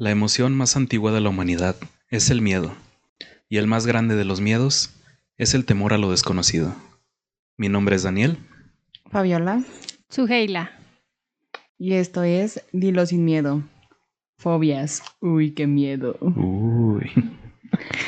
[0.00, 1.76] La emoción más antigua de la humanidad
[2.08, 2.72] es el miedo,
[3.50, 4.94] y el más grande de los miedos
[5.36, 6.74] es el temor a lo desconocido.
[7.58, 8.38] Mi nombre es Daniel.
[9.10, 9.62] Fabiola.
[10.08, 10.70] Suheila.
[11.76, 13.62] Y esto es Dilo sin miedo.
[14.38, 15.02] Fobias.
[15.20, 16.16] Uy, qué miedo.
[16.22, 17.10] Uy.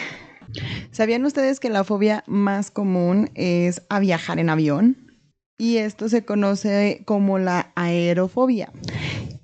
[0.93, 5.13] ¿Sabían ustedes que la fobia más común es a viajar en avión?
[5.59, 8.73] Y esto se conoce como la aerofobia.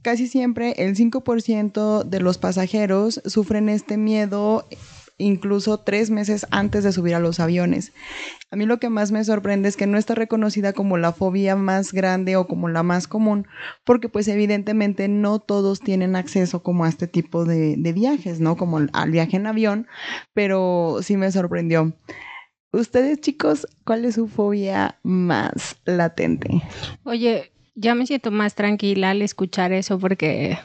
[0.08, 4.66] Casi siempre el 5% de los pasajeros sufren este miedo
[5.18, 7.92] incluso tres meses antes de subir a los aviones.
[8.50, 11.56] A mí lo que más me sorprende es que no está reconocida como la fobia
[11.56, 13.48] más grande o como la más común,
[13.84, 18.56] porque pues evidentemente no todos tienen acceso como a este tipo de, de viajes, ¿no?
[18.56, 19.88] Como al viaje en avión,
[20.32, 21.92] pero sí me sorprendió.
[22.72, 26.62] Ustedes chicos, ¿cuál es su fobia más latente?
[27.04, 30.58] Oye, ya me siento más tranquila al escuchar eso porque,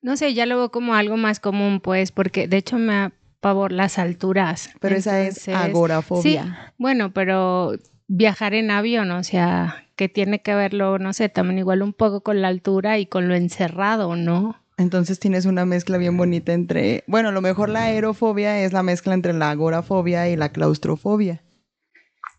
[0.00, 3.72] no sé, ya lo veo como algo más común, pues, porque de hecho me pavor
[3.72, 4.70] las alturas.
[4.80, 6.44] Pero esa es agorafobia.
[6.44, 7.72] Sí, bueno, pero
[8.06, 12.22] viajar en avión, o sea, que tiene que verlo, no sé, también igual un poco
[12.22, 14.56] con la altura y con lo encerrado, ¿no?
[14.78, 18.82] Entonces tienes una mezcla bien bonita entre, bueno, a lo mejor la aerofobia es la
[18.82, 21.42] mezcla entre la agorafobia y la claustrofobia.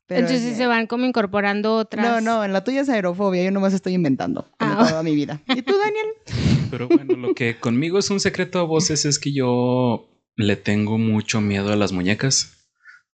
[0.10, 2.06] Entonces se van como incorporando otras.
[2.06, 4.86] No, no, en la tuya es aerofobia, yo nomás estoy inventando ah.
[4.90, 5.42] toda mi vida.
[5.48, 6.08] ¿Y tú, Daniel?
[6.72, 10.98] Pero bueno, lo que conmigo es un secreto a voces es que yo le tengo
[10.98, 12.68] mucho miedo a las muñecas,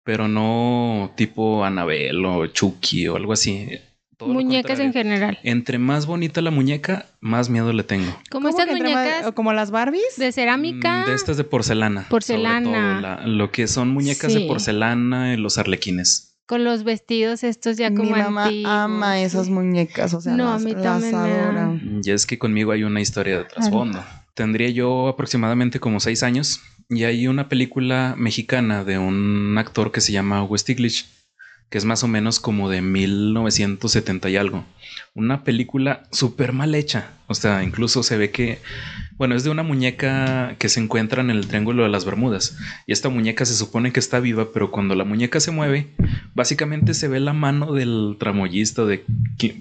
[0.03, 3.67] pero no tipo Anabel o Chucky o algo así.
[4.21, 5.39] muñecas en general.
[5.43, 8.17] Entre más bonita la muñeca, más miedo le tengo.
[8.31, 9.33] ¿Cómo estas muñecas?
[9.33, 10.15] ¿Como las Barbies?
[10.15, 11.03] ¿De cerámica?
[11.03, 12.07] Mm, de estas de porcelana.
[12.09, 13.27] Porcelana.
[13.27, 18.09] lo que son muñecas de porcelana y los arlequines con los vestidos estos ya como
[18.11, 21.79] Mi mamá ama esas muñecas, o sea, no, a mí también adora.
[22.03, 24.03] Y es que conmigo hay una historia de trasfondo.
[24.33, 30.01] Tendría yo aproximadamente como seis años y hay una película mexicana de un actor que
[30.01, 31.05] se llama West Stiglitz,
[31.69, 34.65] que es más o menos como de 1970 y algo.
[35.13, 37.11] Una película súper mal hecha.
[37.27, 38.57] O sea, incluso se ve que
[39.19, 42.57] bueno, es de una muñeca que se encuentra en el Triángulo de las Bermudas.
[42.87, 45.89] Y esta muñeca se supone que está viva, pero cuando la muñeca se mueve,
[46.33, 49.03] básicamente se ve la mano del tramoyista, de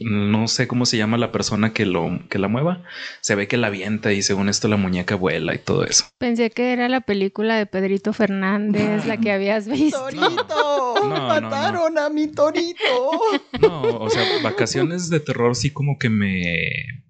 [0.01, 2.85] no sé cómo se llama la persona que, lo, que la mueva.
[3.21, 6.05] Se ve que la avienta y según esto la muñeca vuela y todo eso.
[6.19, 9.99] Pensé que era la película de Pedrito Fernández, la que habías visto.
[9.99, 10.95] ¡Torito!
[11.09, 12.79] ¡Mataron a mi torito!
[13.61, 16.45] No, o sea, vacaciones de terror sí como que me,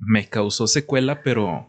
[0.01, 1.69] me causó secuela, pero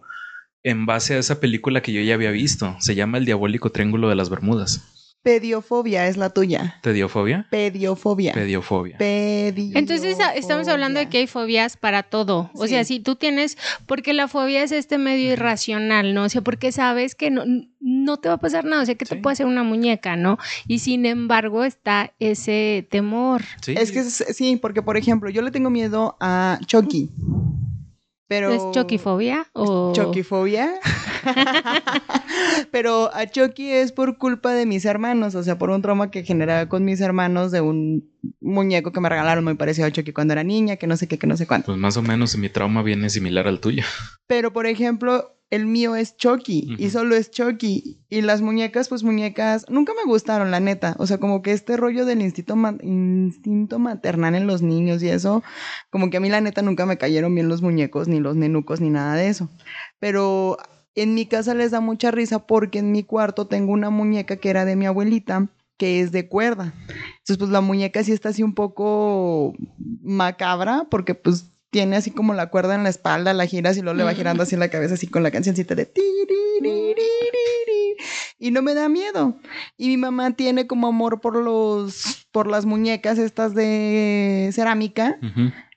[0.63, 2.75] en base a esa película que yo ya había visto.
[2.79, 4.95] Se llama El Diabólico Triángulo de las Bermudas.
[5.21, 6.79] Pediofobia es la tuya.
[6.81, 7.45] ¿Pediofobia?
[7.51, 8.31] Pediofobia.
[8.33, 8.95] Pediofobia.
[8.97, 12.49] Entonces estamos hablando de que hay fobias para todo.
[12.53, 16.23] O sea, si tú tienes, porque la fobia es este medio irracional, ¿no?
[16.23, 17.43] O sea, porque sabes que no,
[17.81, 20.37] no te va a pasar nada, o sea, que te puede hacer una muñeca, ¿no?
[20.67, 23.41] Y sin embargo está ese temor.
[23.67, 27.09] Es que sí, porque por ejemplo, yo le tengo miedo a Chucky.
[28.29, 28.51] Pero...
[28.51, 29.91] ¿Es choquifobia o...?
[29.91, 30.75] Choquifobia.
[32.71, 36.23] Pero a Chucky es por culpa de mis hermanos, o sea, por un trauma que
[36.23, 38.07] generaba con mis hermanos de un
[38.39, 41.17] muñeco que me regalaron muy parecido a Chucky cuando era niña, que no sé qué,
[41.17, 41.65] que no sé cuánto.
[41.65, 43.83] Pues más o menos mi trauma viene similar al tuyo.
[44.27, 47.99] Pero, por ejemplo, el mío es Chucky y solo es Chucky.
[48.09, 50.95] Y las muñecas, pues muñecas, nunca me gustaron, la neta.
[50.99, 55.43] O sea, como que este rollo del instinto, instinto maternal en los niños y eso,
[55.89, 58.79] como que a mí la neta nunca me cayeron bien los muñecos, ni los nenucos,
[58.79, 59.49] ni nada de eso.
[59.99, 60.57] Pero
[60.95, 64.49] en mi casa les da mucha risa porque en mi cuarto tengo una muñeca que
[64.49, 66.73] era de mi abuelita que es de cuerda.
[67.19, 69.53] Entonces, pues la muñeca sí está así un poco
[70.01, 73.97] macabra porque pues tiene así como la cuerda en la espalda, la giras y luego
[73.97, 75.91] le va girando así la cabeza así con la cancioncita de
[78.39, 79.37] y no me da miedo.
[79.77, 85.17] Y mi mamá tiene como amor por los por las muñecas estas de cerámica.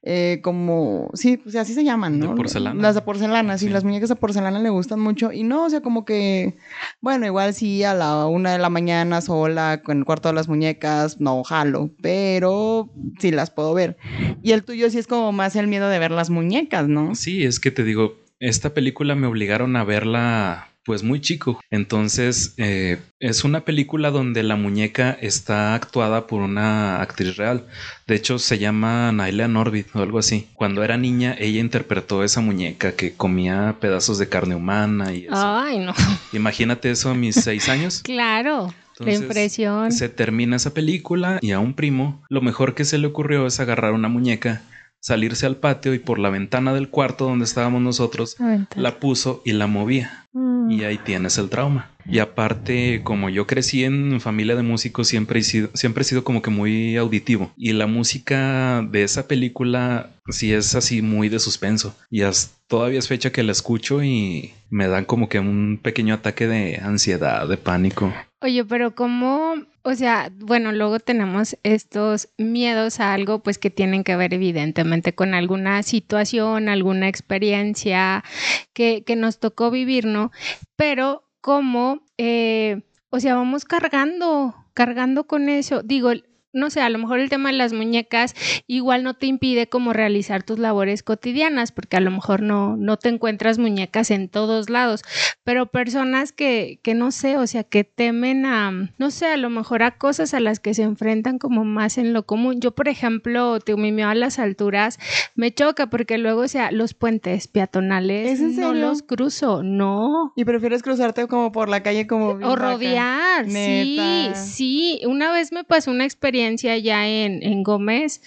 [0.04, 2.30] Eh, como, sí, pues así se llaman, ¿no?
[2.30, 2.82] De porcelana.
[2.82, 5.30] Las de porcelana, sí, las muñecas de porcelana le gustan mucho.
[5.30, 6.56] Y no, o sea, como que,
[7.00, 10.48] bueno, igual sí a la una de la mañana sola, con el cuarto de las
[10.48, 12.90] muñecas, no jalo, pero
[13.20, 13.96] sí las puedo ver.
[14.42, 17.14] Y el tuyo sí es como más el miedo de ver las muñecas, ¿no?
[17.14, 21.60] Sí, es que te digo, esta película me obligaron a verla pues muy chico.
[21.70, 27.66] Entonces eh, es una película donde la muñeca está actuada por una actriz real.
[28.06, 30.48] De hecho se llama Naila Norbit o algo así.
[30.54, 35.34] Cuando era niña ella interpretó esa muñeca que comía pedazos de carne humana y eso.
[35.36, 35.94] Ay, no.
[36.32, 38.00] Imagínate eso a mis seis años.
[38.04, 38.74] claro.
[38.98, 39.92] la impresión.
[39.92, 43.60] Se termina esa película y a un primo lo mejor que se le ocurrió es
[43.60, 44.62] agarrar una muñeca
[45.02, 48.36] salirse al patio y por la ventana del cuarto donde estábamos nosotros
[48.76, 50.28] la puso y la movía.
[50.32, 50.38] Y
[50.72, 51.91] y ahí tienes el trauma.
[52.06, 56.24] Y aparte, como yo crecí en familia de músicos, siempre he sido, siempre he sido
[56.24, 57.52] como que muy auditivo.
[57.56, 61.94] Y la música de esa película sí es así muy de suspenso.
[62.10, 62.22] Y
[62.66, 66.76] todavía es fecha que la escucho y me dan como que un pequeño ataque de
[66.76, 68.12] ansiedad, de pánico.
[68.40, 69.54] Oye, pero ¿cómo?
[69.82, 75.14] O sea, bueno, luego tenemos estos miedos a algo pues que tienen que ver evidentemente
[75.14, 78.24] con alguna situación, alguna experiencia
[78.72, 80.32] que, que nos tocó vivir, ¿no?
[80.76, 82.00] Pero ¿cómo?
[82.16, 85.82] Eh, o sea, vamos cargando, cargando con eso.
[85.82, 86.12] Digo,
[86.52, 88.34] no sé, a lo mejor el tema de las muñecas
[88.66, 92.96] igual no te impide como realizar tus labores cotidianas, porque a lo mejor no, no
[92.96, 95.02] te encuentras muñecas en todos lados,
[95.44, 99.50] pero personas que, que no sé, o sea, que temen a, no sé, a lo
[99.50, 102.60] mejor a cosas a las que se enfrentan como más en lo común.
[102.60, 104.98] Yo, por ejemplo, te mimeo a las alturas,
[105.34, 110.32] me choca porque luego, o sea, los puentes peatonales no los cruzo, no.
[110.36, 112.28] ¿Y prefieres cruzarte como por la calle como...
[112.28, 115.00] O rodear, sí, sí.
[115.06, 116.41] Una vez me pasó una experiencia
[116.78, 118.22] ya en, en Gómez,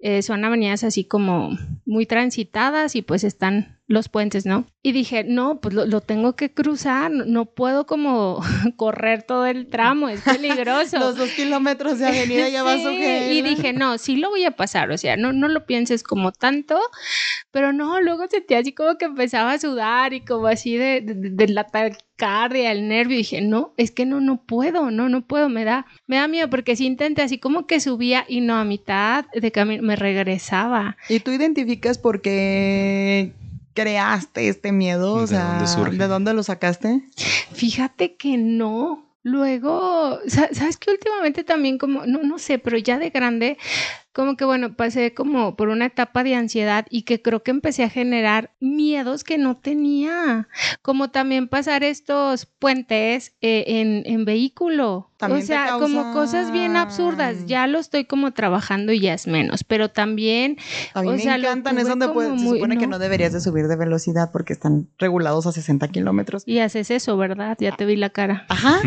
[0.00, 1.56] eh, son avenidas así como
[1.86, 4.64] muy transitadas y pues están los puentes, ¿no?
[4.82, 8.40] Y dije, no, pues lo, tengo que cruzar, no, puedo como
[8.76, 10.98] correr todo el tramo, es peligroso.
[10.98, 14.52] Los dos kilómetros de avenida ya vas a Y dije, no, sí lo voy a
[14.52, 16.80] pasar, o sea, no, no lo pienses como tanto,
[17.50, 21.48] pero no, luego sentí así como que empezaba a sudar y como así de, de,
[21.48, 25.50] la taquicardia, el nervio, y dije, no, es que no, no puedo, no, no puedo,
[25.50, 28.64] me da, me da miedo porque si intenté así como que subía y no a
[28.64, 30.96] mitad de camino me regresaba.
[31.10, 33.34] ¿Y tú identificas por qué
[33.74, 35.14] creaste este miedo?
[35.14, 37.02] O sea, ¿de dónde lo sacaste?
[37.52, 39.08] Fíjate que no.
[39.24, 43.56] Luego, ¿sabes que últimamente también como, no, no sé, pero ya de grande,
[44.12, 47.82] como que bueno, pasé como por una etapa de ansiedad y que creo que empecé
[47.82, 50.48] a generar miedos que no tenía,
[50.82, 55.10] como también pasar estos puentes eh, en, en, vehículo.
[55.20, 59.64] o sea, como cosas bien absurdas, ya lo estoy como trabajando y ya es menos,
[59.64, 60.58] pero también...
[60.92, 63.76] A mí o me encantan, es donde se supone que no deberías de subir de
[63.76, 66.42] velocidad porque están regulados a 60 kilómetros.
[66.44, 67.56] Y haces eso, ¿verdad?
[67.58, 68.44] Ya te vi la cara.
[68.48, 68.80] Ajá.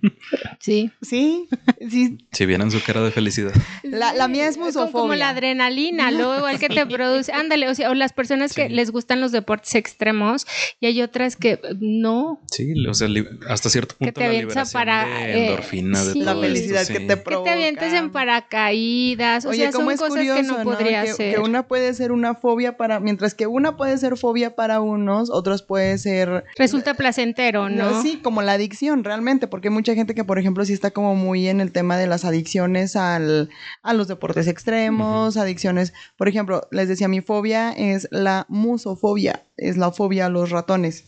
[0.60, 0.90] sí.
[1.02, 1.48] Sí,
[1.88, 2.18] sí.
[2.32, 3.52] Si vieran su cara de felicidad.
[3.82, 4.56] La, la mía es
[4.92, 8.68] como la adrenalina, luego igual que te produce, ándale, o sea, o las personas que
[8.68, 10.46] les gustan los deportes extremos
[10.80, 12.40] y hay otras que no.
[12.50, 13.08] Sí, o sea,
[13.48, 17.16] hasta cierto punto que te la para de eh, endorfina, de la felicidad que te
[17.16, 17.50] provoca.
[17.50, 21.34] Que te avientes en paracaídas, o sea, son cosas que no podría ser.
[21.34, 25.30] Que una puede ser una fobia para, mientras que una puede ser fobia para unos,
[25.30, 26.44] otros puede ser...
[26.56, 28.02] Resulta placentero, ¿no?
[28.02, 31.14] Sí, como la adicción realmente, porque hay mucha gente que, por ejemplo, sí está como
[31.14, 33.50] muy en el tema de las adicciones al,
[33.82, 35.92] a los deportes extremos, adicciones.
[36.16, 41.06] Por ejemplo, les decía, mi fobia es la musofobia, es la fobia a los ratones.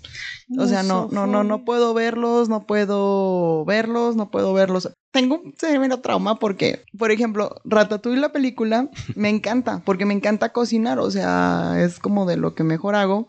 [0.58, 4.90] O sea, no, no, no, no puedo verlos, no puedo verlos, no puedo verlos.
[5.12, 10.52] Tengo un severo trauma porque, por ejemplo, Ratatouille la película me encanta, porque me encanta
[10.52, 13.28] cocinar, o sea, es como de lo que mejor hago.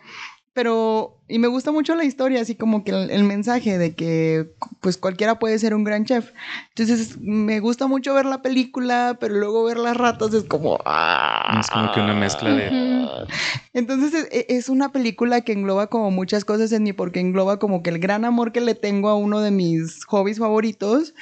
[0.53, 4.97] Pero y me gusta mucho la historia, así como que el, mensaje de que pues
[4.97, 6.31] cualquiera puede ser un gran chef.
[6.69, 10.77] Entonces me gusta mucho ver la película, pero luego ver las ratas es como...
[10.85, 11.57] ¡ah!
[11.59, 12.95] Es como que una mezcla de...
[13.73, 17.81] Entonces es, es, una película que engloba como muchas cosas en mí, porque engloba como
[17.81, 21.15] que el gran amor que le tengo a uno de mis hobbies favoritos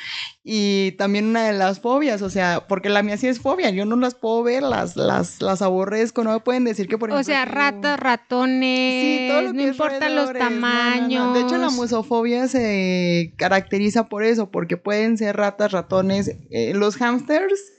[0.44, 3.86] y también una de las fobias, o sea, porque la mía sí es fobia, yo
[3.86, 7.22] no las puedo ver, las, las, las aborrezco, no me pueden decir que por ejemplo...
[7.22, 11.34] O sea, ratas, ratones, sí, todo lo que no importa los tamaños.
[11.34, 16.98] De hecho, la musofobia se caracteriza por eso, porque pueden ser ratas, ratones, eh, los
[16.98, 17.74] hamsters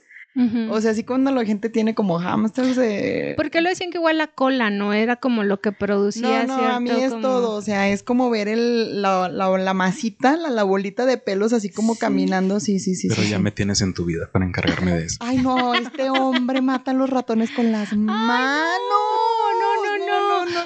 [0.69, 3.35] o sea, así cuando la gente tiene como hamsters de...
[3.37, 6.57] ¿Por qué lo decían que igual la cola no era como lo que producía No,
[6.57, 10.49] no, a mí es todo, o sea, es como ver el, la, la, masita, la,
[10.49, 13.07] la, bolita de pelos así como caminando, sí, sí, sí.
[13.07, 15.17] Pero ya me tienes en tu vida para encargarme de eso.
[15.21, 19.04] Ay, no, este hombre mata a los ratones con las manos.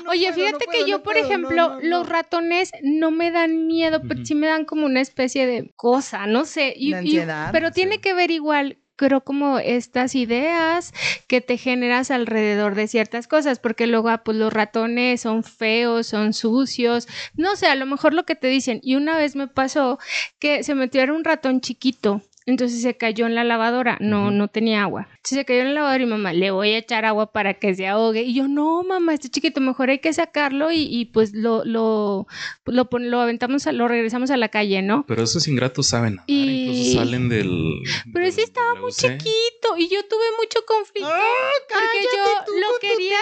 [0.09, 4.35] No, Oye, fíjate que yo, por ejemplo, los ratones no me dan miedo, pero sí
[4.35, 6.73] me dan como una especie de cosa, no sé.
[6.75, 10.93] Y, ansiedad, pero tiene que ver igual creo como estas ideas
[11.27, 16.07] que te generas alrededor de ciertas cosas, porque luego ah, pues los ratones son feos,
[16.07, 18.81] son sucios, no sé, a lo mejor lo que te dicen.
[18.83, 19.99] Y una vez me pasó
[20.37, 24.48] que se metió era un ratón chiquito entonces se cayó en la lavadora, no, no
[24.48, 25.08] tenía agua.
[25.10, 27.75] Entonces se cayó en la lavadora y mamá, le voy a echar agua para que
[27.75, 28.24] se ahogue.
[28.24, 32.27] Y yo, no, mamá, este chiquito, mejor hay que sacarlo y, pues lo, lo,
[32.65, 35.05] lo, lo, aventamos, lo regresamos a la calle, ¿no?
[35.08, 37.81] Pero esos ingratos saben incluso salen del...
[38.13, 42.24] Pero sí estaba muy chiquito y yo tuve mucho conflicto ah, porque yo
[42.60, 43.19] lo quería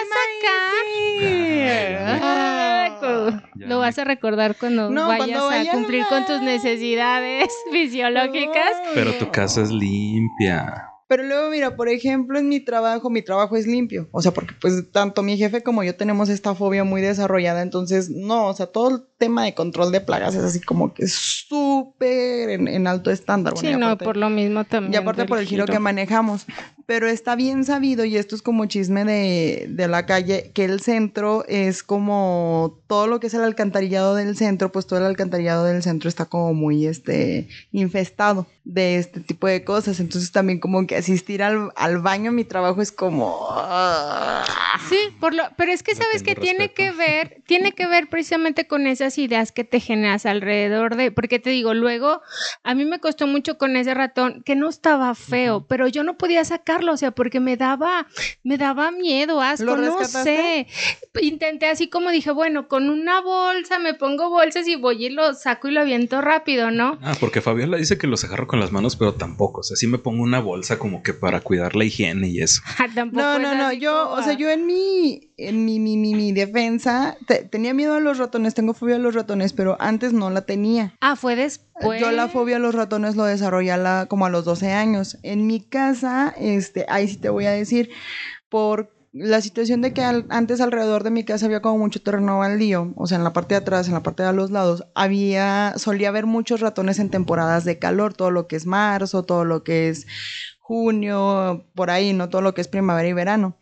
[3.00, 3.56] sacar.
[3.56, 8.72] lo vas a recordar cuando vayas a cumplir con tus necesidades fisiológicas.
[8.94, 10.88] Pero tu casa es limpia.
[11.08, 14.08] Pero luego, mira, por ejemplo, en mi trabajo, mi trabajo es limpio.
[14.12, 17.62] O sea, porque pues tanto mi jefe como yo tenemos esta fobia muy desarrollada.
[17.62, 21.08] Entonces, no, o sea, todo el tema de control de plagas es así como que
[21.08, 23.54] súper en, alto estándar.
[23.56, 24.92] sí, no, por lo mismo también.
[24.92, 26.46] Y aparte por el giro, que manejamos.
[26.88, 30.80] Pero está bien sabido, y esto es como chisme de, de la calle, que el
[30.80, 35.66] centro es como todo lo que es el alcantarillado del centro, pues todo el alcantarillado
[35.66, 40.00] del centro está como muy este infestado de este tipo de cosas.
[40.00, 43.48] Entonces también como que asistir al, al baño en mi trabajo es como...
[44.88, 48.66] Sí, por lo, pero es que sabes que tiene que ver, tiene que ver precisamente
[48.66, 52.22] con esas ideas que te generas alrededor de, porque te digo, luego
[52.62, 56.16] a mí me costó mucho con ese ratón que no estaba feo, pero yo no
[56.16, 56.44] podía
[56.78, 58.06] sacarlo, o sea, porque me daba,
[58.42, 60.66] me daba miedo, asco, no sé.
[61.20, 65.34] Intenté así como dije, bueno, con una bolsa me pongo bolsas y voy y lo
[65.34, 66.98] saco y lo aviento rápido, ¿no?
[67.02, 69.60] Ah, porque Fabiola dice que los agarro con las manos, pero tampoco.
[69.60, 72.62] O sea, sí me pongo una bolsa como que para cuidar la higiene y eso.
[72.80, 73.72] Ah, no, no, no.
[73.72, 77.16] Yo, o sea, yo en mi, en mi, mi, mi, defensa
[77.50, 80.94] tenía miedo a los ratones, tengo fobia a los ratones, pero antes no la tenía.
[81.00, 82.00] Ah, fue después.
[82.00, 83.68] Yo la fobia a los ratones lo desarrollé
[84.08, 85.16] como a los 12 años.
[85.22, 87.90] En mi casa, este, ahí sí te voy a decir,
[88.48, 92.92] por la situación de que antes alrededor de mi casa había como mucho terreno baldío,
[92.96, 96.08] o sea, en la parte de atrás, en la parte de los lados, había, solía
[96.08, 99.88] haber muchos ratones en temporadas de calor, todo lo que es marzo, todo lo que
[99.88, 100.06] es
[100.68, 103.56] junio, por ahí, no todo lo que es primavera y verano.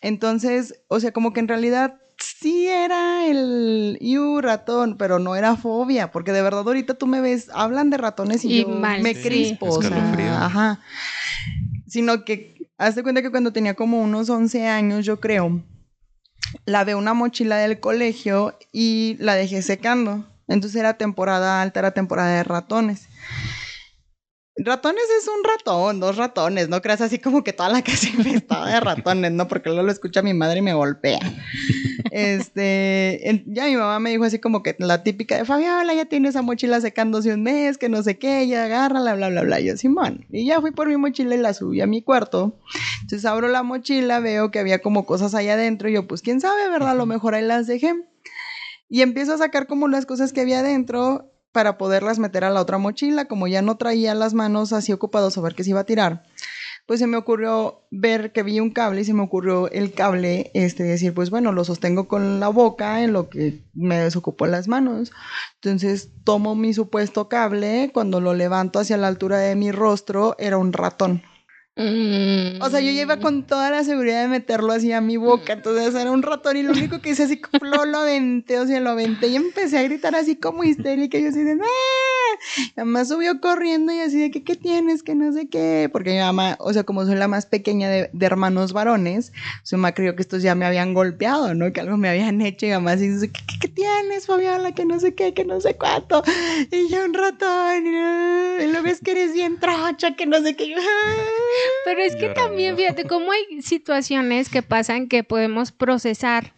[0.00, 5.56] Entonces, o sea, como que en realidad sí era el iu ratón, pero no era
[5.56, 9.66] fobia, porque de verdad ahorita tú me ves, hablan de ratones y, yo me crispo,
[9.66, 10.80] o sea, ajá.
[11.88, 15.62] Sino que Hazte cuenta que cuando tenía como unos 11 años, yo creo,
[16.66, 20.24] lavé una mochila del colegio y la dejé secando.
[20.48, 23.08] Entonces era temporada alta, era temporada de ratones.
[24.56, 28.72] Ratones es un ratón, dos ratones, no creas así como que toda la casa infestada
[28.72, 29.48] de ratones, ¿no?
[29.48, 31.20] Porque luego lo escucha mi madre y me golpea.
[32.16, 36.28] Este, ya mi mamá me dijo así como que la típica de Fabiola, ya tiene
[36.28, 39.58] esa mochila secándose un mes, que no sé qué, ya agárrala, bla, bla, bla.
[39.58, 40.24] Yo, Simón.
[40.30, 42.60] Y ya fui por mi mochila y la subí a mi cuarto.
[43.00, 45.88] Entonces abro la mochila, veo que había como cosas allá adentro.
[45.88, 46.90] Y yo, pues quién sabe, ¿verdad?
[46.90, 47.94] A lo mejor ahí las dejé.
[48.88, 52.60] Y empiezo a sacar como las cosas que había adentro para poderlas meter a la
[52.60, 55.78] otra mochila, como ya no traía las manos así ocupados a ver qué se iba
[55.78, 56.24] a tirar.
[56.84, 60.50] Pues se me ocurrió ver que vi un cable y se me ocurrió el cable,
[60.52, 64.66] este, decir, pues bueno, lo sostengo con la boca en lo que me desocupo las
[64.66, 65.12] manos.
[65.62, 70.58] Entonces tomo mi supuesto cable, cuando lo levanto hacia la altura de mi rostro, era
[70.58, 71.22] un ratón.
[71.76, 75.52] O sea, yo iba con toda la seguridad de meterlo así a mi boca.
[75.54, 78.80] Entonces era un ratón y lo único que hice así, lo, lo aventé, o sea,
[78.80, 81.18] lo aventé y empecé a gritar así como histérica.
[81.18, 82.13] Y yo así de, ¡Ah!
[82.76, 85.02] Además subió corriendo y así de que, ¿qué tienes?
[85.02, 85.88] Que no sé qué.
[85.92, 89.92] Porque mi mamá, o sea, como soy la más pequeña de, hermanos varones, su mamá
[89.92, 91.72] creyó que estos ya me habían golpeado, ¿no?
[91.72, 94.72] Que algo me habían hecho y mamá dice, ¿qué, qué, tienes, Fabiola?
[94.72, 96.22] Que no sé qué, que no sé cuánto.
[96.70, 97.86] Y yo un ratón.
[97.86, 100.74] Y, lo ves que eres bien trocha, que no sé qué.
[101.84, 106.54] Pero es que también, fíjate, cómo hay situaciones que pasan que podemos procesar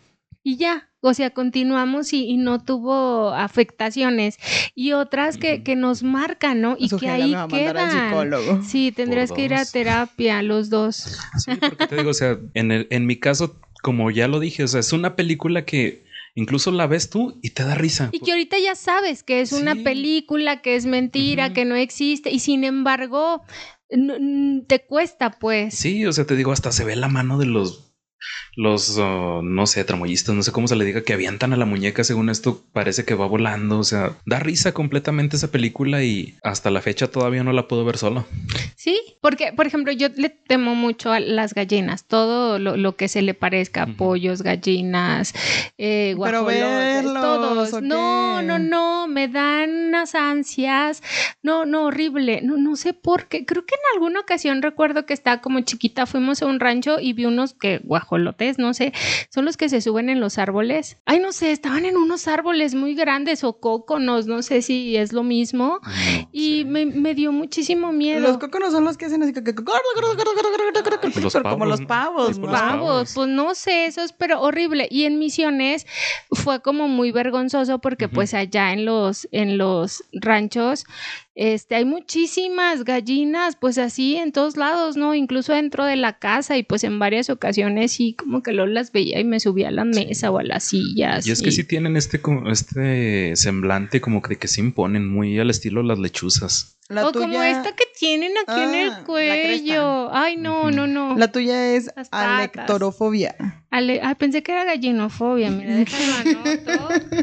[0.47, 4.39] y ya, o sea, continuamos y, no tuvo afectaciones.
[4.75, 6.77] Y otras que, nos marcan, ¿no?
[6.79, 8.65] Y que ahí quedan.
[8.65, 11.19] Sí, tendrías que ir a terapia, los dos.
[11.39, 14.65] Sí, porque te digo, o sea, en, el, en mi caso, como ya lo dije,
[14.65, 18.09] o sea, es una película que incluso la ves tú y te da risa.
[18.13, 22.31] Y que ahorita ya sabes que es una película, que es mentira, que no existe,
[22.31, 23.43] y sin embargo,
[24.67, 25.75] te cuesta, pues.
[25.75, 27.86] Sí, o sea, te digo, hasta se ve la mano de los
[28.57, 31.67] los, oh, no sé, tramoyistas, no sé cómo se le diga, que avientan a la
[31.67, 36.35] muñeca, según esto parece que va volando, o sea, da risa completamente esa película y
[36.43, 38.27] hasta la fecha todavía no la puedo ver solo.
[38.75, 43.21] Sí, porque, por ejemplo, yo le temo mucho a las gallinas, todo lo, que se
[43.21, 45.35] le parezca, pollos, gallinas,
[45.77, 47.83] eh, guajolotes, todos.
[47.83, 51.03] No, no, no, me dan unas ansias,
[51.43, 55.13] no, no, horrible, no, no sé por qué, creo que en alguna ocasión recuerdo que
[55.13, 58.16] estaba como chiquita, fuimos a un rancho y vi unos que guajolotes
[58.59, 58.93] no sé,
[59.31, 60.99] son los que se suben en los árboles.
[61.05, 65.13] Ay, no sé, estaban en unos árboles muy grandes o cóconos, no sé si es
[65.13, 65.81] lo mismo.
[66.33, 68.21] y me, dio muchísimo miedo.
[68.21, 69.43] Los cóconos son los que hacen así que...
[71.43, 72.39] como los pavos.
[72.39, 72.51] ¿no?
[72.51, 74.89] Pavos, pues no sé, esos, pero horrible.
[74.91, 75.87] Y en Misiones
[76.31, 80.85] fue como muy vergonzoso porque pues allá en los, en los ranchos
[81.37, 85.15] este, hay muchísimas gallinas, pues así en todos lados, ¿no?
[85.15, 88.91] Incluso dentro de la casa y pues en varias ocasiones sí como que lo las
[88.91, 91.27] veía y me subía a la mesa o a las sillas.
[91.27, 95.51] Y es que sí tienen este, este semblante como de que se imponen muy al
[95.51, 100.15] estilo las lechuzas o como esta que tienen aquí en el ah, cuello.
[100.15, 101.17] Ay, no, no, no.
[101.17, 103.65] La tuya es alectorofobia.
[103.71, 105.51] Ale Ay, pensé que era gallinofobia.
[105.51, 106.61] Mira, déjame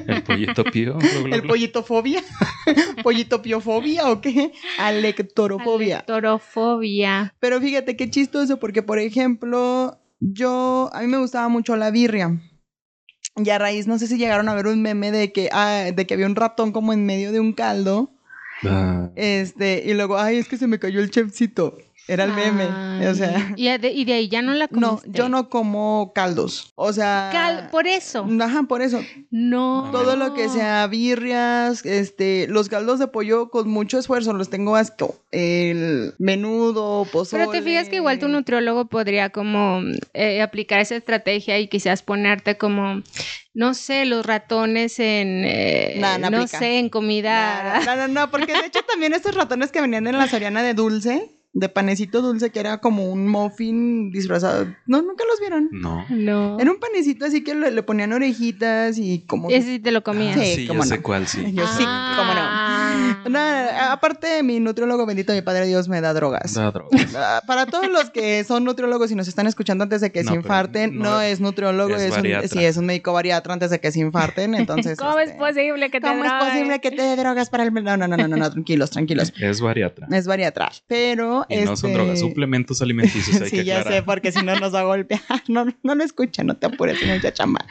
[0.07, 0.97] El pollito pío.
[1.31, 2.21] El pollito fobia.
[3.03, 4.51] pollito piofobia o qué?
[4.77, 5.97] Alectorofobia.
[5.97, 7.33] Alectorofobia.
[7.39, 12.37] Pero fíjate qué chistoso porque, por ejemplo, yo, a mí me gustaba mucho la birria.
[13.35, 16.05] Y a raíz, no sé si llegaron a ver un meme de que, ah, de
[16.05, 18.12] que había un ratón como en medio de un caldo
[18.65, 19.09] Ah.
[19.15, 21.77] Este, y luego, ay, es que se me cayó el chefcito.
[22.07, 23.07] Era el meme.
[23.07, 23.53] O sea.
[23.55, 25.07] ¿Y de, ahí ya no la comiste?
[25.07, 26.73] No, yo no como caldos.
[26.75, 27.69] O sea.
[27.71, 28.27] por eso.
[28.41, 29.01] Ajá, por eso.
[29.31, 29.89] No.
[29.91, 34.75] Todo lo que sea birrias, este, los caldos de pollo con mucho esfuerzo los tengo
[34.75, 35.15] asco.
[35.31, 37.45] El menudo, pozole.
[37.45, 39.81] Pero te fijas que igual tu nutriólogo podría como
[40.13, 43.01] eh, aplicar esa estrategia y quizás ponerte como
[43.53, 47.81] no sé, los ratones en, eh, no sé, en comida.
[47.85, 50.73] No, no, no, porque de hecho también estos ratones que venían en la Soriana de
[50.73, 54.65] dulce, de panecito dulce que era como un muffin disfrazado.
[54.87, 55.69] No, nunca los vieron.
[55.71, 56.03] No.
[56.09, 56.59] No.
[56.59, 59.49] Era un panecito así que le, ponían orejitas y como.
[59.49, 60.39] Ese sí te lo comías.
[60.39, 61.53] sí, sí yo sé cuál, sí.
[61.53, 62.62] Yo sí, cómo no.
[63.29, 66.53] Nada, aparte, mi nutriólogo bendito, mi padre Dios, me da drogas.
[66.53, 67.15] Da drogas.
[67.15, 70.33] Ah, para todos los que son nutriólogos y nos están escuchando antes de que se
[70.33, 73.99] infarten, no, es nutriólogo, es, un, sí, es un médico bariatra antes de que se
[73.99, 74.55] infarten.
[74.55, 74.97] Entonces.
[74.97, 77.73] ¿Cómo es este, posible que te ¿Cómo es posible que te dé drogas para el.
[77.73, 79.33] No, no, no, no, no, tranquilos, tranquilos.
[79.39, 80.07] Es bariatra.
[80.11, 80.71] Es bariatra.
[80.87, 83.49] Pero y no son drogas, este, suplementos alimenticios.
[83.49, 85.21] sí, ya sé, porque si no nos va a golpear.
[85.47, 87.65] No, no lo escucha, no te apures, mucha chamba.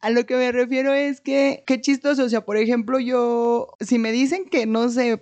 [0.00, 2.24] A lo que me refiero es que, qué chistoso.
[2.24, 5.20] O sea, por ejemplo, yo, si me dicen que no sé,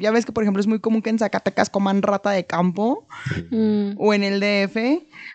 [0.00, 3.06] ya ves que por ejemplo es muy común que en Zacatecas coman rata de campo
[3.50, 3.92] mm.
[3.98, 4.76] o en el DF.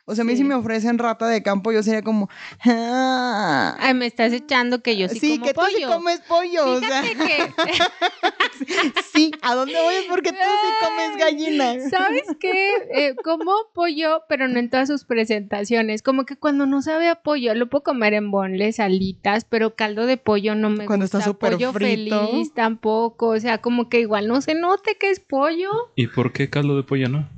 [0.05, 2.29] O sea, a mí si me ofrecen rata de campo, yo sería como.
[2.65, 3.77] Ah".
[3.79, 6.79] Ay, me estás echando que yo sí, sí que tú sí comes pollo.
[6.79, 7.27] Fíjate o sea.
[7.27, 7.53] que.
[9.13, 9.95] sí, ¿a dónde voy?
[9.95, 11.89] Es porque tú sí comes gallina.
[11.89, 12.73] ¿Sabes qué?
[12.93, 16.01] Eh, como pollo, pero no en todas sus presentaciones.
[16.01, 20.05] Como que cuando no sabe a pollo, lo puedo comer en bonles, alitas, pero caldo
[20.05, 21.19] de pollo no me cuando gusta.
[21.19, 23.20] Cuando está súper pollo feliz tampoco.
[23.27, 25.69] O sea, como que igual no se note que es pollo.
[25.95, 27.29] ¿Y por qué caldo de pollo no?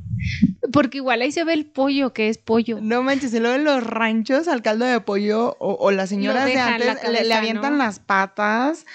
[0.71, 2.79] Porque igual ahí se ve el pollo, que es pollo.
[2.81, 6.57] No manches, y luego en los ranchos al caldo de pollo o, las señoras de
[6.57, 8.85] antes le, avientan las patas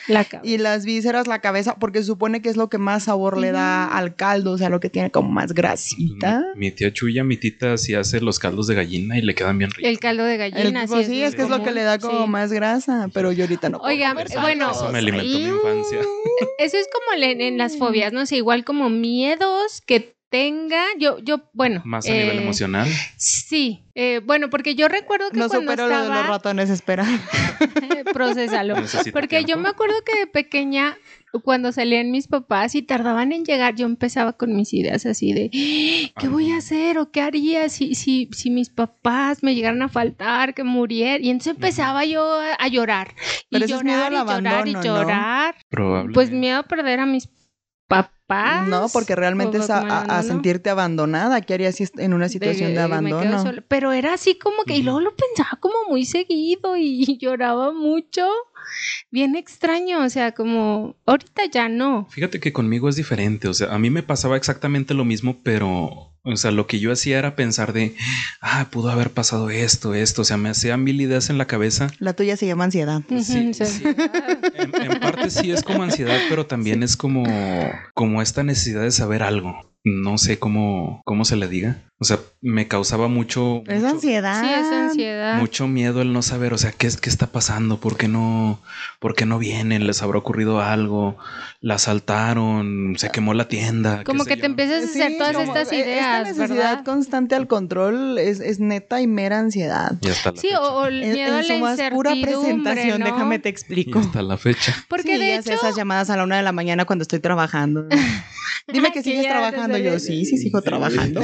[0.42, 3.86] y las vísceras, la cabeza, porque supone que es lo que más sabor le da
[3.86, 6.44] al caldo, o sea, lo que tiene como más grasita.
[6.56, 9.70] Mi, tía Chuya, mi tita, sí hace los caldos de gallina y le quedan bien
[9.70, 9.90] ricos.
[9.90, 12.52] El caldo de gallina, pues sí, es, que es lo que le da como más
[12.52, 13.78] grasa, pero yo ahorita no.
[13.78, 14.70] Oiga, bueno.
[14.70, 15.98] Eso me alimentó mi infancia.
[16.58, 21.40] Eso es como en las fobias, no sé, igual como miedos que tenga, yo, yo,
[21.52, 21.82] bueno.
[21.84, 22.88] Más a nivel eh, emocional.
[23.16, 26.08] Sí, eh, bueno, porque yo recuerdo que no cuando supero estaba...
[26.08, 27.06] lo de los ratones, espera.
[28.12, 28.74] Procesalo.
[29.12, 30.98] porque yo me acuerdo que de pequeña,
[31.42, 35.50] cuando salían mis papás y tardaban en llegar, yo empezaba con mis ideas así de,
[35.50, 39.88] ¿qué voy a hacer o qué haría si, si, si mis papás me llegaran a
[39.88, 41.24] faltar, que murieran?
[41.24, 43.14] Y entonces empezaba yo a, llorar.
[43.50, 45.54] y llorar, y llorar, y llorar.
[45.70, 46.12] Probable.
[46.12, 47.26] Pues miedo a perder a mis
[47.88, 48.68] papás.
[48.68, 51.40] No, porque realmente es a, sentirte abandonada.
[51.40, 53.44] ¿Qué harías en una situación de, abandono?
[53.66, 58.28] Pero era así como que, y luego lo pensaba como muy seguido y lloraba mucho.
[59.10, 62.06] Bien extraño, o sea, como ahorita ya no.
[62.10, 66.12] Fíjate que conmigo es diferente, o sea, a mí me pasaba exactamente lo mismo, pero
[66.32, 67.94] o sea, lo que yo hacía era pensar de,
[68.40, 70.22] ah, pudo haber pasado esto, esto.
[70.22, 71.88] O sea, me hacía mil ideas en la cabeza.
[71.98, 73.02] La tuya se llama ansiedad.
[73.08, 73.82] Sí, sí.
[74.54, 77.24] En, parte sí es como ansiedad, pero también es como,
[77.94, 79.68] como esta necesidad de saber algo.
[79.88, 81.78] No sé cómo, cómo se le diga.
[82.00, 83.64] O sea, me causaba mucho...
[83.66, 84.40] Es ansiedad.
[84.40, 85.38] Sí, es ansiedad.
[85.38, 87.80] Mucho miedo el no saber, o sea, ¿qué, qué está pasando?
[87.80, 88.62] ¿Por qué no,
[89.00, 89.84] por qué no vienen?
[89.84, 91.18] ¿Les habrá ocurrido algo?
[91.60, 92.94] ¿La asaltaron?
[92.98, 94.04] ¿Se quemó la tienda?
[94.04, 98.38] Como que te empiezas a hacer todas estas ideas, Esta necesidad constante al control es,
[98.38, 99.96] es, neta y mera ansiedad.
[100.00, 100.60] Y hasta la sí, fecha.
[100.60, 103.98] o el miedo a la su más pura presentación, déjame te explico.
[103.98, 104.72] Y hasta la fecha.
[104.88, 105.52] Porque de hecho...
[105.52, 107.88] esas llamadas a la una de la mañana cuando estoy trabajando.
[108.72, 109.78] Dime que sigues trabajando.
[109.78, 111.20] Yo, sí, sí, sigo trabajando.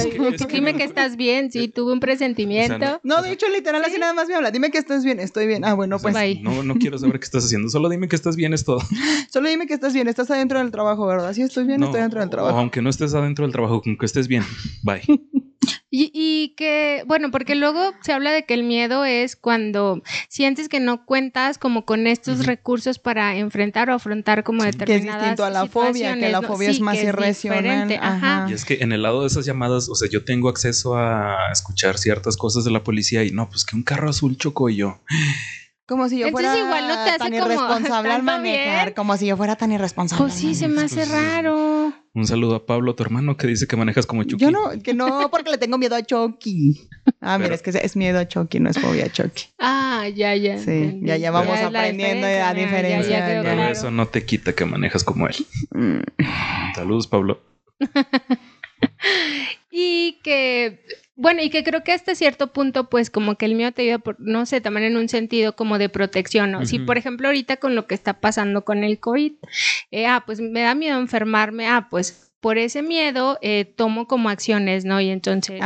[0.51, 1.51] Dime que estás bien.
[1.51, 3.01] Sí, tuve un presentimiento.
[3.03, 4.51] no, de hecho, literal, así nada más me habla.
[4.51, 5.21] Dime que estás bien.
[5.21, 5.65] Estoy bien.
[5.65, 6.15] Ah, bueno, pues.
[6.41, 7.69] No, no quiero saber qué estás haciendo.
[7.69, 8.81] Solo dime que estás bien, es todo.
[9.31, 10.09] Solo dime que estás bien.
[10.09, 11.33] Estás adentro del trabajo, ¿verdad?
[11.33, 12.59] Sí, estoy bien, estoy dentro del trabajo.
[12.59, 14.43] aunque no estés adentro del trabajo, con que estés bien.
[14.83, 15.03] Bye.
[15.97, 20.81] Y, que, bueno, porque luego se habla de que el miedo es cuando sientes que
[20.81, 25.45] no cuentas como con estos recursos para enfrentar o afrontar como determinadas Que es distinto
[25.45, 28.51] a la fobia, que la fobia es más irracional.
[28.51, 31.53] Y es que en el lado de esas llamadas, o sea, yo tengo acceso a
[31.53, 34.77] escuchar ciertas cosas de la policía y no, pues que un carro azul chocó y
[34.77, 34.99] yo...
[35.87, 39.55] Como si yo fuera igual no te tan irresponsable al manejar, como si yo fuera
[39.57, 40.25] tan irresponsable.
[40.25, 41.93] Pues sí, se me hace raro.
[42.15, 44.45] Un saludo a Pablo, tu hermano, que dice que manejas como Chucky.
[44.45, 46.89] Yo no, que no, porque le tengo miedo a Chucky.
[47.21, 49.45] Ah, mira, es que es miedo a Chucky, no es fobia a Chucky.
[49.59, 50.59] Ah, ya, ya.
[50.59, 53.43] Sí, ya, ya vamos aprendiendo a diferencia.
[53.43, 55.35] Pero eso no te quita que manejas como él.
[55.73, 56.01] Mm.
[56.75, 57.43] Saludos, Pablo.
[59.71, 60.81] y que
[61.17, 63.99] bueno, y que creo que hasta cierto punto, pues como que el mío te ayuda,
[63.99, 66.67] por, no sé, también en un sentido como de protección, ¿no?
[66.67, 69.33] Si, por ejemplo, ahorita con lo que está pasando con el COVID,
[69.93, 74.29] eh, ah, pues me da miedo enfermarme, ah, pues por ese miedo eh, tomo como
[74.29, 75.01] acciones, ¿no?
[75.01, 75.63] Y entonces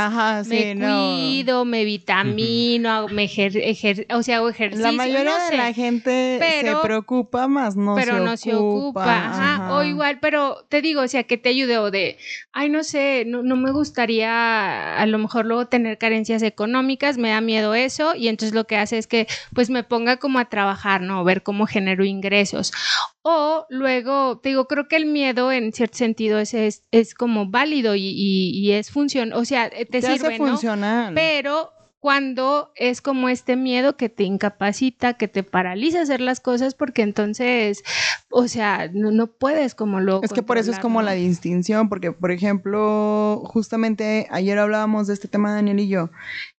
[0.47, 4.87] me cuido, me vitamino, me ejer, o sea, hago ejercicio.
[4.87, 9.03] La mayoría de la gente se preocupa más, no pero no se ocupa.
[9.03, 9.75] Ajá.
[9.75, 12.17] O igual, pero te digo, o sea, que te ayude o de,
[12.53, 17.31] ay, no sé, no, no me gustaría a lo mejor luego tener carencias económicas, me
[17.31, 20.45] da miedo eso, y entonces lo que hace es que pues me ponga como a
[20.45, 21.25] trabajar, ¿no?
[21.25, 22.73] Ver cómo genero ingresos.
[23.31, 27.95] O luego, te digo, creo que el miedo en cierto sentido es, es, como válido
[27.95, 30.59] y, es función, o sea, te, te sirve, ¿no?
[31.15, 36.75] Pero cuando es como este miedo que te incapacita, que te paraliza hacer las cosas
[36.75, 37.83] porque entonces,
[38.31, 40.23] o sea, no, puedes como lo...
[40.23, 45.15] Es que por eso es como la distinción, porque por ejemplo, justamente ayer hablábamos de
[45.15, 46.11] este tema Daniel y yo,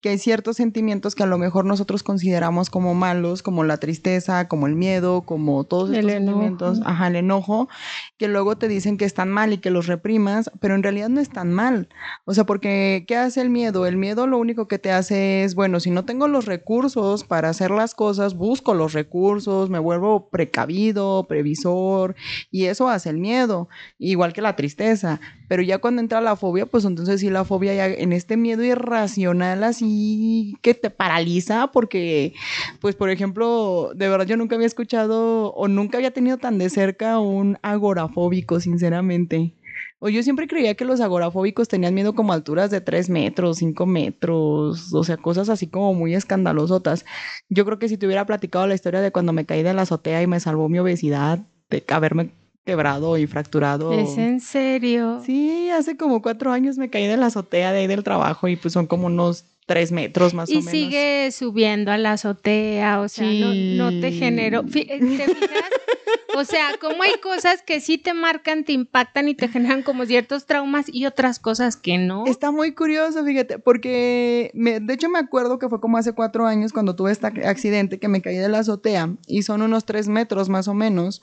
[0.01, 4.49] que hay ciertos sentimientos que a lo mejor nosotros consideramos como malos, como la tristeza,
[4.49, 7.69] como el miedo, como todos estos sentimientos, ajá, el enojo,
[8.17, 11.21] que luego te dicen que están mal y que los reprimas, pero en realidad no
[11.21, 11.87] están mal.
[12.25, 13.85] O sea, porque ¿qué hace el miedo?
[13.85, 17.49] El miedo lo único que te hace es, bueno, si no tengo los recursos para
[17.49, 22.15] hacer las cosas, busco los recursos, me vuelvo precavido, previsor,
[22.51, 25.19] y eso hace el miedo, igual que la tristeza.
[25.47, 28.63] Pero ya cuando entra la fobia, pues entonces sí la fobia ya en este miedo
[28.63, 32.33] irracional así que te paraliza, porque,
[32.81, 36.69] pues por ejemplo, de verdad yo nunca había escuchado o nunca había tenido tan de
[36.69, 39.58] cerca un agorafóbico, sinceramente.
[39.99, 43.85] O yo siempre creía que los agorafóbicos tenían miedo como alturas de 3 metros, 5
[43.85, 47.05] metros, o sea, cosas así como muy escandalosotas.
[47.49, 49.81] Yo creo que si te hubiera platicado la historia de cuando me caí de la
[49.81, 52.31] azotea y me salvó mi obesidad, de haberme
[52.65, 53.91] quebrado y fracturado.
[53.91, 55.21] ¿Es en serio?
[55.25, 58.55] Sí, hace como cuatro años me caí de la azotea de ahí del trabajo y
[58.55, 60.65] pues son como unos tres metros más o menos.
[60.65, 64.63] Y sigue subiendo a la azotea, o sea, no, te generó.
[64.63, 65.29] ¿Te fijas?
[66.35, 70.07] O sea, como hay cosas que sí te marcan, te impactan y te generan como
[70.07, 72.25] ciertos traumas y otras cosas que no.
[72.25, 76.73] Está muy curioso, fíjate, porque de hecho me acuerdo que fue como hace cuatro años
[76.73, 80.49] cuando tuve este accidente que me caí de la azotea y son unos tres metros
[80.49, 81.21] más o menos.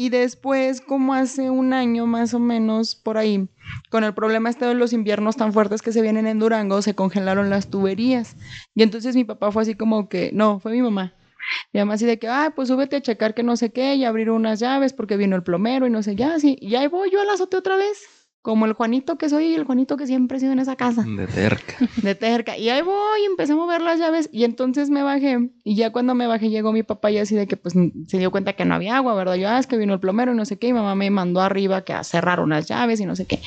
[0.00, 3.50] Y después, como hace un año más o menos por ahí,
[3.90, 6.94] con el problema este de los inviernos tan fuertes que se vienen en Durango, se
[6.94, 8.34] congelaron las tuberías.
[8.74, 11.12] Y entonces mi papá fue así como que, no, fue mi mamá.
[11.74, 14.06] Y además así de que, ah, pues súbete a checar que no sé qué y
[14.06, 16.56] abrir unas llaves porque vino el plomero y no sé, ya, sí.
[16.62, 17.98] Y ahí voy yo al azote otra vez.
[18.42, 21.04] Como el Juanito que soy y el Juanito que siempre he sido en esa casa.
[21.04, 21.76] De terca.
[22.02, 22.56] De terca.
[22.56, 25.92] Y ahí voy y empecé a mover las llaves y entonces me bajé y ya
[25.92, 27.74] cuando me bajé llegó mi papá y así de que pues
[28.06, 29.34] se dio cuenta que no había agua, ¿verdad?
[29.34, 31.40] Yo, ah, es que vino el plomero y no sé qué y mamá me mandó
[31.40, 33.40] arriba que a cerrar unas llaves y no sé qué.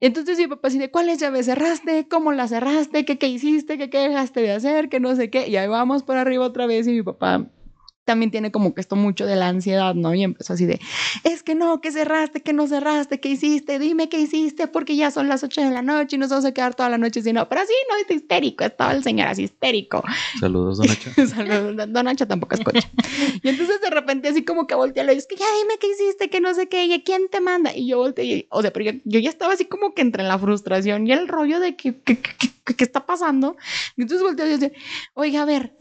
[0.00, 2.08] Entonces mi papá así de, ¿cuáles llaves cerraste?
[2.08, 3.04] ¿Cómo las cerraste?
[3.04, 3.78] ¿Qué, qué hiciste?
[3.78, 4.88] ¿Qué, ¿Qué dejaste de hacer?
[4.88, 5.46] Que no sé qué.
[5.48, 7.46] Y ahí vamos por arriba otra vez y mi papá
[8.04, 10.14] también tiene como que esto mucho de la ansiedad, ¿no?
[10.14, 10.80] Y empezó así de,
[11.24, 13.78] es que no, que cerraste, que no cerraste, ¿qué hiciste?
[13.78, 16.52] Dime qué hiciste, porque ya son las 8 de la noche y nos vamos a
[16.52, 17.48] quedar toda la noche sin no.
[17.48, 20.02] Pero así no, es histérico, estaba el señor así histérico.
[20.40, 21.26] Saludos, don Nacho.
[21.26, 22.88] Saludos, don Nacho tampoco escucha.
[23.42, 26.30] y entonces de repente así como que volteé, le es que ya dime qué hiciste,
[26.30, 27.76] que no sé qué, y quién te manda.
[27.76, 31.06] Y yo volteé, o sea, pero yo, ya estaba así como que entre la frustración
[31.06, 32.18] y el rollo de que, ¿qué
[32.78, 33.56] está pasando.
[33.96, 34.72] Y entonces volteé y dije,
[35.14, 35.72] oiga, a ver,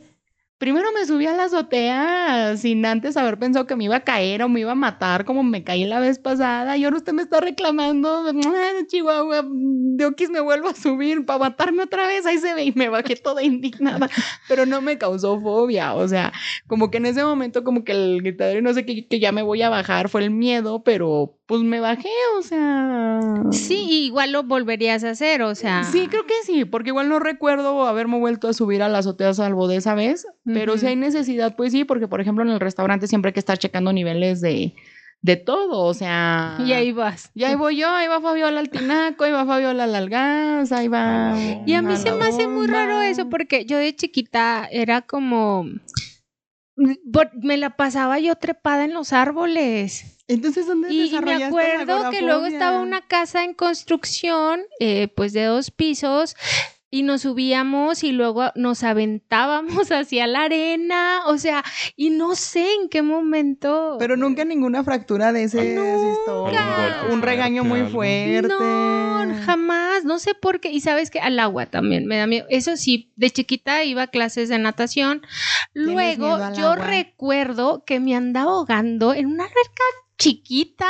[0.59, 4.43] Primero me subí a la azotea sin antes haber pensado que me iba a caer
[4.43, 7.21] o me iba a matar como me caí la vez pasada y ahora usted me
[7.21, 12.39] está reclamando de Chihuahua de Oquis me vuelvo a subir para matarme otra vez, ahí
[12.39, 14.09] se ve y me bajé toda indignada,
[14.49, 16.33] pero no me causó fobia, o sea,
[16.67, 19.43] como que en ese momento como que el gritadero no sé qué, que ya me
[19.43, 23.19] voy a bajar fue el miedo, pero pues me bajé, o sea...
[23.49, 25.83] Sí, igual lo volverías a hacer, o sea...
[25.83, 29.33] Sí, creo que sí, porque igual no recuerdo haberme vuelto a subir a la azotea
[29.33, 32.59] salvo de esa vez, pero si hay necesidad, pues sí, porque por ejemplo en el
[32.59, 34.75] restaurante siempre hay que estar checando niveles de
[35.21, 36.55] de todo, o sea.
[36.65, 37.31] Y ahí vas.
[37.33, 40.87] Y ahí voy yo, ahí va Fabiola al tinaco, ahí va Fabiola al algaz, ahí
[40.87, 41.33] va.
[41.65, 45.65] Y a mí se me hace muy raro eso, porque yo de chiquita era como.
[47.41, 50.18] Me la pasaba yo trepada en los árboles.
[50.29, 55.45] Entonces, ¿dónde Y me acuerdo que luego estaba una casa en construcción, eh, pues de
[55.45, 56.35] dos pisos,
[56.91, 61.63] y nos subíamos y luego nos aventábamos hacia la arena, o sea,
[61.95, 63.97] y no sé en qué momento.
[63.99, 67.05] Pero nunca ninguna fractura de ese, nunca.
[67.11, 68.47] Un regaño muy fuerte.
[68.47, 70.71] No, jamás, no sé por qué.
[70.71, 72.45] Y sabes que al agua también me da miedo.
[72.49, 75.21] Eso sí, de chiquita iba a clases de natación.
[75.73, 79.83] Luego yo recuerdo que me andaba ahogando en una alberca
[80.17, 80.89] chiquita,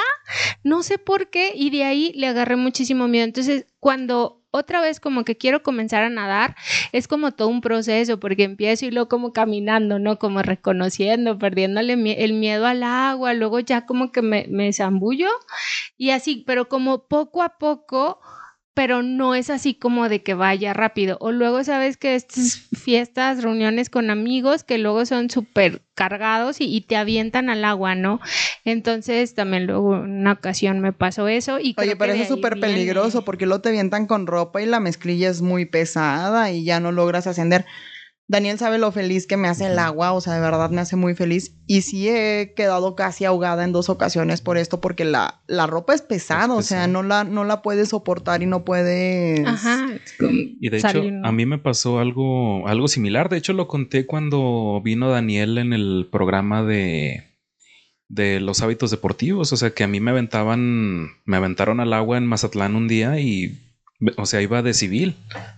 [0.64, 3.26] no sé por qué, y de ahí le agarré muchísimo miedo.
[3.26, 6.56] Entonces, cuando otra vez como que quiero comenzar a nadar,
[6.92, 10.18] es como todo un proceso, porque empiezo y luego como caminando, ¿no?
[10.18, 15.30] Como reconociendo, perdiéndole el miedo al agua, luego ya como que me, me zambullo
[15.98, 18.20] y así, pero como poco a poco
[18.80, 21.18] pero no es así como de que vaya rápido.
[21.20, 26.80] O luego sabes que estas fiestas, reuniones con amigos que luego son súper cargados y,
[26.80, 28.22] te avientan al agua, ¿no?
[28.64, 31.60] Entonces también luego en una ocasión me pasó eso.
[31.60, 34.80] Y Oye, pero eso es súper peligroso porque luego te avientan con ropa y la
[34.80, 37.66] mezclilla es muy pesada y ya no logras ascender.
[38.30, 40.96] Daniel sabe lo feliz que me hace el agua, o sea, de verdad me hace
[40.96, 41.56] muy feliz.
[41.66, 45.96] Y sí he quedado casi ahogada en dos ocasiones por esto, porque la, la ropa
[45.96, 49.44] es pesada, o sea, no la, no la puedes soportar y no puedes...
[49.48, 49.90] Ajá.
[50.20, 53.30] Y de hecho, a mí me pasó algo, algo similar.
[53.30, 57.24] De hecho, lo conté cuando vino Daniel en el programa de,
[58.10, 59.52] de los hábitos deportivos.
[59.54, 63.20] O sea, que a mí me aventaban, me aventaron al agua en Mazatlán un día
[63.20, 63.58] y,
[64.18, 65.16] o sea, iba de civil.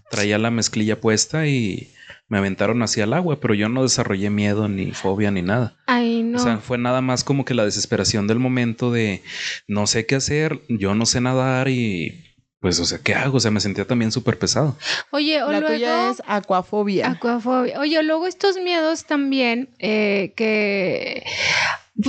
[0.10, 1.91] Traía la mezclilla puesta y
[2.32, 5.76] me aventaron hacia el agua, pero yo no desarrollé miedo ni fobia ni nada.
[5.86, 6.39] Ay, no.
[6.39, 9.22] O sea, fue nada más como que la desesperación del momento de
[9.67, 12.24] no sé qué hacer, yo no sé nadar y
[12.62, 13.36] pues, o sea, ¿qué hago?
[13.36, 14.78] O sea, me sentía también súper pesado.
[15.10, 15.76] Oye, o la luego...
[15.76, 17.10] tuya es acuafobia.
[17.10, 17.78] Acuafobia.
[17.82, 21.26] Oye, luego estos miedos también eh, que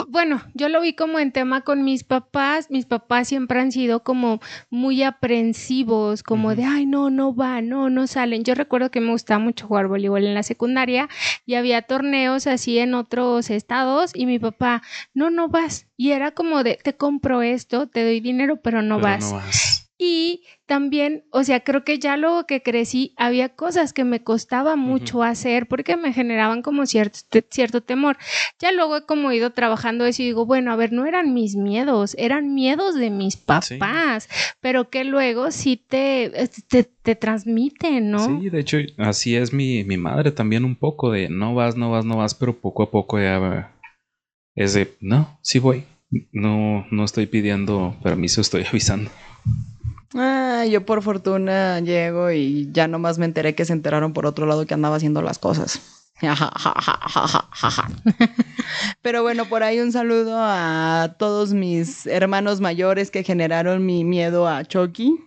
[0.08, 2.70] bueno, yo lo vi como en tema con mis papás.
[2.70, 7.90] Mis papás siempre han sido como muy aprensivos, como de, ay, no, no va, no,
[7.90, 8.44] no salen.
[8.44, 11.08] Yo recuerdo que me gustaba mucho jugar voleibol en la secundaria
[11.46, 14.82] y había torneos así en otros estados y mi papá,
[15.14, 15.86] no, no vas.
[15.96, 19.30] Y era como de, te compro esto, te doy dinero, pero no vas.
[19.30, 19.90] No vas.
[19.98, 20.42] Y
[20.72, 25.22] también, o sea, creo que ya luego que crecí había cosas que me costaba mucho
[25.22, 27.18] hacer porque me generaban como cierto,
[27.50, 28.16] cierto temor.
[28.58, 31.56] Ya luego he como ido trabajando eso y digo, bueno, a ver, no eran mis
[31.56, 34.30] miedos, eran miedos de mis papás,
[34.62, 36.32] pero que luego sí te,
[37.02, 38.40] te, transmiten, ¿no?
[38.40, 41.90] Sí, de hecho, así es mi, mi madre también un poco de no vas, no
[41.90, 43.74] vas, no vas, pero poco a poco ya
[44.54, 45.84] es de, no, sí voy.
[46.32, 49.10] No, no estoy pidiendo permiso, estoy avisando.
[50.14, 54.46] Ah, yo por fortuna llego y ya nomás me enteré que se enteraron por otro
[54.46, 55.80] lado que andaba haciendo las cosas.
[59.02, 64.46] Pero bueno, por ahí un saludo a todos mis hermanos mayores que generaron mi miedo
[64.46, 65.18] a Chucky.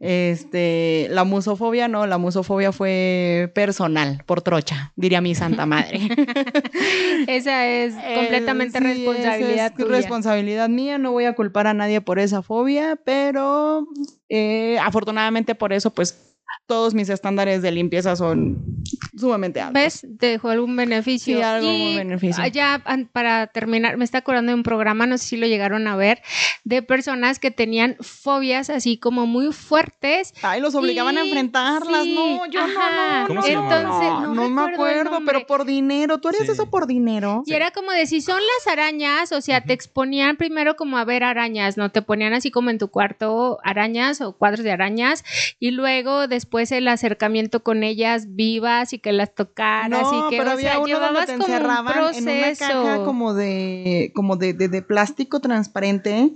[0.00, 6.00] Este, la musofobia no, la musofobia fue personal, por trocha, diría mi santa madre.
[7.26, 12.42] esa es completamente responsabilidad es Responsabilidad mía, no voy a culpar a nadie por esa
[12.42, 13.86] fobia, pero
[14.28, 18.84] eh, afortunadamente por eso, pues todos mis estándares de limpieza son
[19.16, 19.82] sumamente altos.
[19.82, 20.06] ¿Ves?
[20.18, 21.38] Te dejó algún beneficio.
[21.38, 22.46] Sí, algún beneficio.
[22.48, 22.82] Ya
[23.12, 26.22] para terminar, me está acordando de un programa, no sé si lo llegaron a ver,
[26.64, 30.34] de personas que tenían fobias así como muy fuertes.
[30.42, 32.06] Ay, los obligaban a enfrentarlas.
[32.06, 36.18] no, yo no, no, Entonces, no, me acuerdo, pero por dinero.
[36.18, 37.42] ¿Tú harías eso por dinero?
[37.46, 41.04] Y era como de si son las arañas, o sea, te exponían primero como a
[41.04, 41.90] ver arañas, ¿no?
[41.90, 45.24] Te ponían así como en tu cuarto arañas o cuadros de arañas
[45.58, 50.52] y luego después el acercamiento con ellas vivas y que las tocaras y que pero
[50.52, 56.30] había uno donde te encerraban en una caja como de como de, de, plástico transparente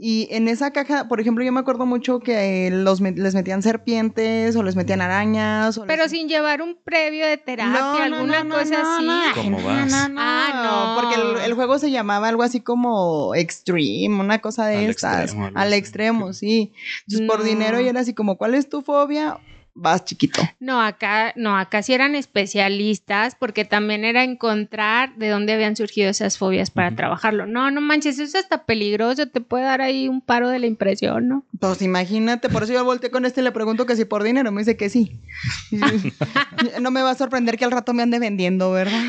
[0.00, 4.54] Y en esa caja, por ejemplo, yo me acuerdo mucho que los les metían serpientes
[4.54, 5.80] o les metían arañas.
[5.88, 9.08] Pero sin llevar un previo de terapia, alguna cosa así.
[9.34, 9.92] ¿Cómo vas?
[10.16, 15.34] Ah, no, porque el, juego se llamaba algo así como Extreme, una cosa de estas.
[15.54, 16.72] al extremo, sí.
[17.08, 19.38] Entonces, por dinero y era así como, ¿cuál es tu fobia?
[19.78, 20.42] Vas chiquito.
[20.60, 26.10] No, acá, no, acá sí eran especialistas porque también era encontrar de dónde habían surgido
[26.10, 27.46] esas fobias para trabajarlo.
[27.46, 30.66] No, no manches, eso es hasta peligroso, te puede dar ahí un paro de la
[30.66, 31.44] impresión, ¿no?
[31.58, 34.50] Pues imagínate, por eso yo volteé con este y le pregunto que si por dinero,
[34.50, 35.20] me dice que sí.
[36.80, 39.02] no me va a sorprender que al rato me ande vendiendo, ¿verdad?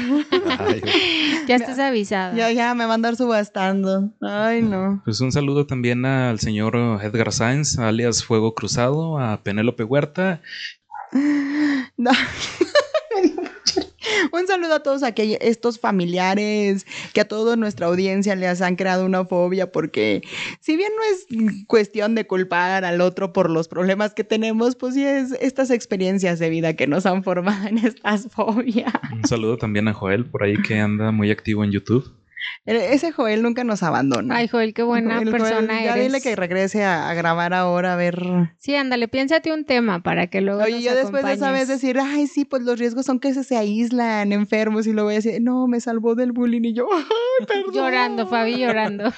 [1.48, 2.38] ya estás avisado.
[2.38, 4.12] Ya, ya, me va a andar subastando.
[4.22, 5.02] Ay, no.
[5.04, 10.42] Pues un saludo también al señor Edgar Sáenz, alias Fuego Cruzado, a Penélope Huerta
[14.32, 19.06] Un saludo a todos aquellos, estos familiares que a toda nuestra audiencia les han creado
[19.06, 20.22] una fobia, porque
[20.60, 24.94] si bien no es cuestión de culpar al otro por los problemas que tenemos, pues
[24.94, 28.94] sí es estas experiencias de vida que nos han formado en estas fobias.
[29.12, 32.19] Un saludo también a Joel por ahí que anda muy activo en YouTube.
[32.66, 34.36] Ese Joel nunca nos abandona.
[34.36, 38.22] Ay, Joel, qué buena persona ya dile que regrese a, grabar ahora, a ver.
[38.58, 40.64] Sí, ándale, piénsate un tema para que luego.
[40.64, 43.44] Oye, yo después de esa vez decir, ay, sí, pues los riesgos son que se,
[43.44, 46.88] se aíslan enfermos y luego voy a decir, no, me salvó del bullying y yo,
[46.94, 47.04] ay,
[47.48, 47.74] perdón.
[47.74, 49.12] Llorando, Fabi, llorando.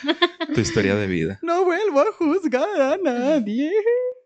[0.53, 1.39] tu historia de vida.
[1.41, 3.71] No vuelvo a juzgar a nadie.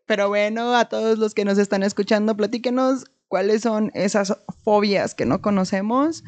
[0.05, 5.25] Pero bueno, a todos los que nos están escuchando, platíquenos cuáles son esas fobias que
[5.25, 6.23] no conocemos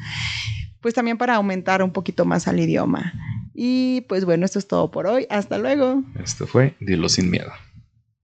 [0.80, 3.12] pues también para aumentar un poquito más al idioma.
[3.54, 5.26] Y pues bueno, esto es todo por hoy.
[5.30, 6.02] Hasta luego.
[6.22, 7.50] Esto fue Dilo sin miedo.